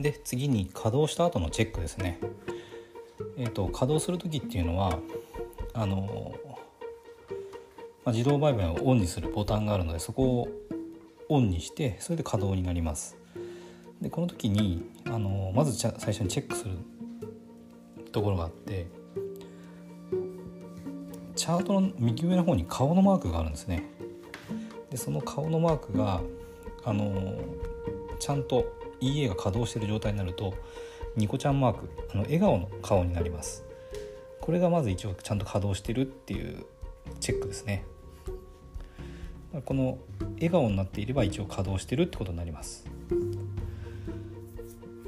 [0.00, 2.18] で次に稼働した後のチェックですね。
[3.36, 4.98] えーと、稼働する時っていうのは
[5.72, 6.34] あの、
[8.04, 10.48] まあ、自動売買をオンにするボタンがあるのでそこを
[11.28, 13.16] オンにしてそれで稼働になります。
[14.00, 16.72] でこの時にあのまず最初にチェックする
[18.12, 18.86] ところがあって
[21.36, 23.84] チャートの右上の方に顔のマークがあるんですね。
[24.90, 26.20] でその顔のマークが
[26.84, 27.34] あの
[28.18, 28.64] ちゃんと
[29.00, 30.54] EA が稼働している状態になると
[31.16, 33.64] ニコちゃんマークあの笑顔の顔になります。
[34.40, 36.64] これがまず一応ちゃんと稼働してるっていう
[37.20, 37.84] チェックですね。
[39.64, 39.98] この
[40.36, 42.84] 笑顔になっていれば一応稼働してるってことになります。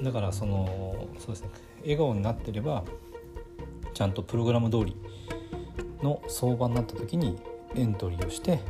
[0.03, 1.51] だからそのそうですね。
[1.83, 2.85] 笑顔になってれば
[3.95, 4.97] ちゃんとプログラム通り
[6.03, 7.39] の相場になった時に
[7.75, 8.61] エントリーをして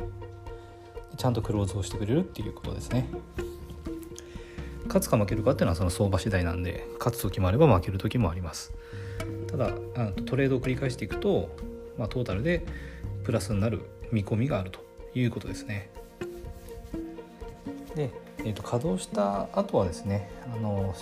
[1.17, 3.07] ちゃんとクローズをしてくれるっていうことですね。
[4.87, 8.73] 勝つか負けるかっていうのはその相場次第なんで勝つ時もあれば負ける時もあります。
[9.47, 11.49] ただあトレードを繰り返していくと、
[11.97, 12.65] まあ、トータルで
[13.23, 14.79] プラスになる見込みがあると
[15.15, 15.89] いうことですね。
[17.95, 20.95] で、えーと、稼働した後はですねあの、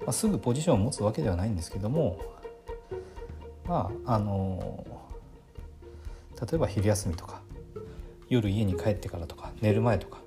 [0.00, 2.18] まあ、すぐポジションを持つわけではないんですけども
[3.66, 4.84] まああの
[6.40, 7.40] 例えば昼休みとか
[8.28, 10.18] 夜家に帰ってからとか寝る前とか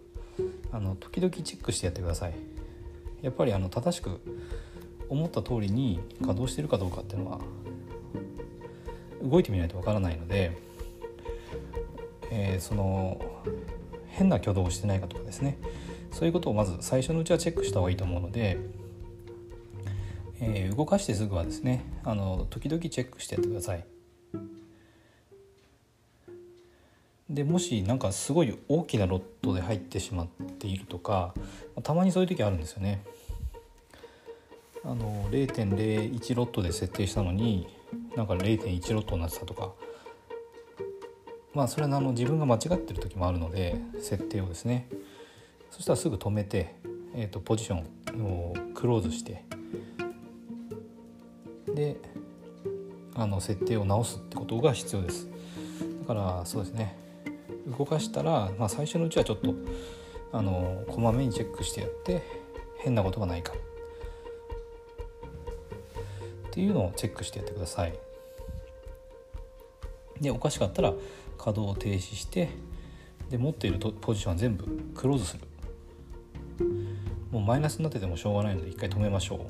[0.72, 2.34] あの時々チェックしてやってください
[3.22, 4.22] やっぱりあの正しく
[5.10, 7.40] 思った通りに稼働してるかどうかっていうのは
[9.22, 10.58] 動いてみないとわからないので、
[12.32, 13.20] えー、その
[14.08, 15.58] 変な挙動をしてないかとかですね
[16.12, 18.58] そういうことをまず最初のうちはチェックした方がいいと思うので、
[20.40, 23.86] えー、動かしてすぐはですねあの時々チェックしてやってください。
[27.30, 31.34] でもしなんかすごい大きなロットで入ってしまっているとか
[31.84, 33.04] たまにそういう時あるんですよね。
[34.84, 37.68] あの0.01ロットで設定したのに
[38.16, 39.72] なんか0.1ロットになってたとか。
[41.54, 44.88] まあそれはあの自分が間違ってる時もあるので設定をですね。
[45.72, 46.76] そしたらすぐ止めて、
[47.16, 49.44] えーと、ポジションをクローズして。
[51.74, 51.98] で
[53.16, 55.28] あの設定を直すってことが必要です。
[56.02, 57.09] だからそうですね。
[57.78, 59.54] 動かしたら、まあ、最初のうちはちょっと
[60.32, 62.22] あのこまめにチェックしてやって
[62.78, 63.54] 変なことがないか。
[66.48, 67.94] っていうのをチェックしてやってください。
[70.20, 70.94] でおかしかったら
[71.38, 72.50] 稼働を停止して
[73.30, 75.44] で持っているポジションは全部クローズする。
[77.32, 79.46] もうマイナスになっててもしょうがないので一回止めましょ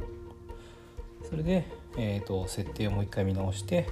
[1.23, 1.27] う。
[1.27, 1.65] それで、
[1.97, 3.87] えーと設定をもう一回見直して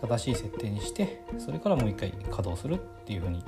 [0.00, 3.44] 正しい設定にしてそれからもう一回稼働するっていうふうに、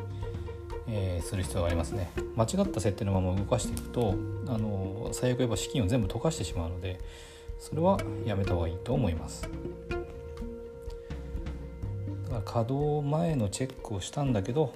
[0.87, 2.11] えー、する必要がありますね。
[2.37, 4.15] 間違った設定のまま動かしていくと
[4.47, 7.01] あの最悪言えば資金を全部溶かしてしまうので
[7.59, 9.49] それはやめた方がいいと思います。
[12.25, 14.75] だから稼働前のチェックをしたんだけど、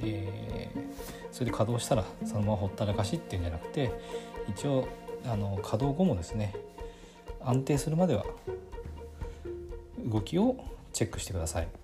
[0.00, 0.80] えー、
[1.30, 3.92] それで稼働したらそのままほったらかしっていうんじゃなくて
[4.48, 4.88] 一応
[5.24, 6.54] あの稼働後もですね
[7.40, 8.24] 安定するまでは
[10.04, 10.56] 動きを
[10.92, 11.81] チェックしてください。